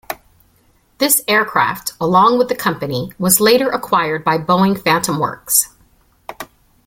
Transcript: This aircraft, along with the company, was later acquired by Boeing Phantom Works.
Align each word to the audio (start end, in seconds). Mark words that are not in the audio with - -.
This 0.97 1.21
aircraft, 1.27 1.93
along 2.01 2.39
with 2.39 2.49
the 2.49 2.55
company, 2.55 3.13
was 3.19 3.39
later 3.39 3.69
acquired 3.69 4.23
by 4.23 4.39
Boeing 4.39 4.75
Phantom 4.83 5.19
Works. 5.19 5.75